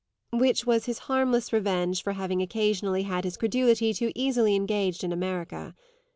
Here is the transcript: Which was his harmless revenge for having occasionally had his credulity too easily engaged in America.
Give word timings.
Which 0.33 0.65
was 0.65 0.85
his 0.85 0.97
harmless 1.05 1.53
revenge 1.53 2.01
for 2.01 2.13
having 2.13 2.41
occasionally 2.41 3.03
had 3.03 3.23
his 3.23 3.37
credulity 3.37 3.93
too 3.93 4.11
easily 4.15 4.55
engaged 4.55 5.03
in 5.03 5.13
America. 5.13 5.75